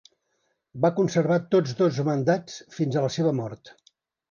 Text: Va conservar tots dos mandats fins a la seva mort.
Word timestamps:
Va 0.85 0.89
conservar 0.99 1.37
tots 1.57 1.77
dos 1.83 2.01
mandats 2.09 2.57
fins 2.79 2.99
a 3.03 3.07
la 3.07 3.15
seva 3.19 3.37
mort. 3.45 3.75